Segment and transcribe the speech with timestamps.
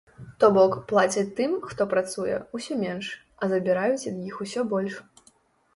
[0.43, 3.11] То бок, плацяць тым, хто працуе, усё менш,
[3.43, 4.99] а забіраюць ад іх усё больш.